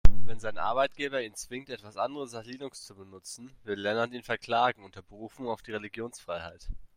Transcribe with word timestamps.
Wenn 0.25 0.39
sein 0.39 0.57
Arbeitgeber 0.57 1.21
ihn 1.21 1.35
zwingt, 1.35 1.69
etwas 1.69 1.95
anderes 1.95 2.33
als 2.33 2.47
Linux 2.47 2.83
zu 2.87 2.95
benutzen, 2.95 3.51
will 3.65 3.77
Lennart 3.79 4.11
ihn 4.13 4.23
verklagen, 4.23 4.83
unter 4.83 5.03
Berufung 5.03 5.47
auf 5.47 5.61
die 5.61 5.73
Religionsfreiheit. 5.73 6.69